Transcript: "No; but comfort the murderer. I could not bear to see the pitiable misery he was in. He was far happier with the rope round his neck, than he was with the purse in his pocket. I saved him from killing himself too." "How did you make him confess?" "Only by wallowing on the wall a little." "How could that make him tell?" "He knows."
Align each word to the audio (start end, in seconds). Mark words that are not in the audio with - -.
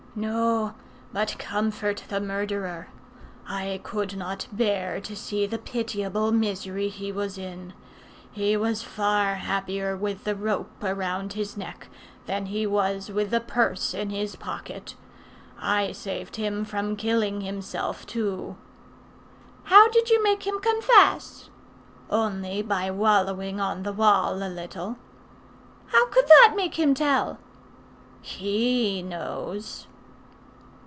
"No; 0.13 0.73
but 1.13 1.37
comfort 1.39 2.03
the 2.09 2.19
murderer. 2.19 2.89
I 3.47 3.79
could 3.81 4.17
not 4.17 4.45
bear 4.51 4.99
to 4.99 5.15
see 5.15 5.45
the 5.47 5.57
pitiable 5.57 6.33
misery 6.33 6.89
he 6.89 7.13
was 7.13 7.37
in. 7.37 7.71
He 8.29 8.57
was 8.57 8.83
far 8.83 9.35
happier 9.35 9.95
with 9.95 10.25
the 10.25 10.35
rope 10.35 10.69
round 10.81 11.31
his 11.31 11.55
neck, 11.55 11.87
than 12.25 12.47
he 12.47 12.67
was 12.67 13.09
with 13.09 13.29
the 13.29 13.39
purse 13.39 13.93
in 13.93 14.09
his 14.09 14.35
pocket. 14.35 14.95
I 15.57 15.93
saved 15.93 16.35
him 16.35 16.65
from 16.65 16.97
killing 16.97 17.39
himself 17.39 18.05
too." 18.05 18.57
"How 19.63 19.87
did 19.87 20.09
you 20.09 20.21
make 20.21 20.45
him 20.45 20.59
confess?" 20.59 21.49
"Only 22.09 22.61
by 22.61 22.91
wallowing 22.91 23.61
on 23.61 23.83
the 23.83 23.93
wall 23.93 24.43
a 24.43 24.49
little." 24.51 24.97
"How 25.87 26.05
could 26.09 26.27
that 26.27 26.51
make 26.53 26.77
him 26.77 26.93
tell?" 26.93 27.39
"He 28.21 29.01
knows." 29.01 29.87